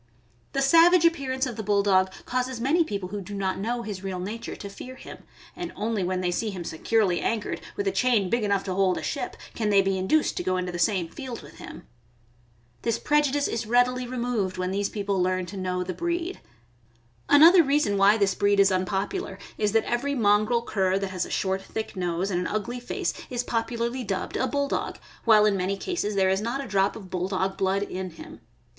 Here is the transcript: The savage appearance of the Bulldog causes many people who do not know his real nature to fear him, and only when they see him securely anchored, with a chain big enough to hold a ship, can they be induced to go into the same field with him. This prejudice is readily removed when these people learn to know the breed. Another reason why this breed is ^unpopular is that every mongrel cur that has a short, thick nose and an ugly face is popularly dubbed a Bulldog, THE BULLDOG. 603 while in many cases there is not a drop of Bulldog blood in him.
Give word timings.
The 0.53 0.63
savage 0.63 1.05
appearance 1.05 1.45
of 1.45 1.57
the 1.57 1.61
Bulldog 1.61 2.11
causes 2.25 2.59
many 2.59 2.83
people 2.83 3.09
who 3.09 3.21
do 3.21 3.35
not 3.35 3.59
know 3.59 3.83
his 3.83 4.03
real 4.03 4.19
nature 4.19 4.55
to 4.55 4.67
fear 4.67 4.95
him, 4.95 5.19
and 5.55 5.71
only 5.75 6.03
when 6.03 6.21
they 6.21 6.31
see 6.31 6.49
him 6.49 6.63
securely 6.63 7.21
anchored, 7.21 7.61
with 7.75 7.87
a 7.87 7.91
chain 7.91 8.27
big 8.27 8.43
enough 8.43 8.63
to 8.63 8.73
hold 8.73 8.97
a 8.97 9.03
ship, 9.03 9.37
can 9.53 9.69
they 9.69 9.79
be 9.79 9.99
induced 9.99 10.37
to 10.37 10.43
go 10.43 10.57
into 10.57 10.71
the 10.71 10.79
same 10.79 11.07
field 11.07 11.43
with 11.43 11.59
him. 11.59 11.85
This 12.81 12.97
prejudice 12.97 13.47
is 13.47 13.67
readily 13.67 14.07
removed 14.07 14.57
when 14.57 14.71
these 14.71 14.89
people 14.89 15.21
learn 15.21 15.45
to 15.45 15.55
know 15.55 15.83
the 15.83 15.93
breed. 15.93 16.39
Another 17.29 17.61
reason 17.61 17.95
why 17.95 18.17
this 18.17 18.33
breed 18.33 18.59
is 18.59 18.71
^unpopular 18.71 19.37
is 19.59 19.71
that 19.73 19.83
every 19.85 20.15
mongrel 20.15 20.63
cur 20.63 20.97
that 20.97 21.09
has 21.11 21.27
a 21.27 21.29
short, 21.29 21.61
thick 21.61 21.95
nose 21.95 22.31
and 22.31 22.41
an 22.41 22.47
ugly 22.47 22.79
face 22.79 23.13
is 23.29 23.43
popularly 23.43 24.03
dubbed 24.03 24.35
a 24.35 24.47
Bulldog, 24.47 24.95
THE 24.95 24.99
BULLDOG. 24.99 25.03
603 25.03 25.09
while 25.25 25.45
in 25.45 25.55
many 25.55 25.77
cases 25.77 26.15
there 26.15 26.29
is 26.29 26.41
not 26.41 26.59
a 26.59 26.67
drop 26.67 26.95
of 26.95 27.11
Bulldog 27.11 27.55
blood 27.55 27.83
in 27.83 28.09
him. 28.09 28.41